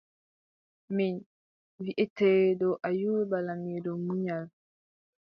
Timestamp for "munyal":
4.05-4.45